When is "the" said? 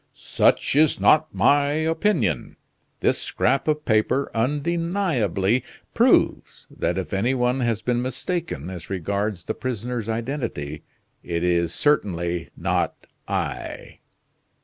9.45-9.53